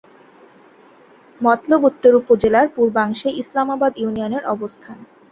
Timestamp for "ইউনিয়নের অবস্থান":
3.97-4.97